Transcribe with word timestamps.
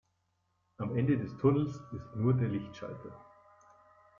Am 0.77 0.95
Ende 0.97 1.15
des 1.15 1.37
Tunnels 1.37 1.75
ist 1.91 2.15
nur 2.15 2.33
der 2.33 2.47
Lichtschalter. 2.49 3.15